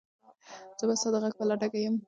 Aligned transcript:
زه 0.79 0.83
به 0.87 0.95
ستا 0.99 1.09
د 1.13 1.15
غږ 1.23 1.33
په 1.37 1.43
لټه 1.49 1.67
کې 1.71 1.79
یم. 1.85 1.95